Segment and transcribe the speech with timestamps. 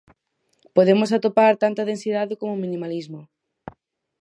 [0.75, 3.21] Podemos atopar tanta densidade como minimalismo.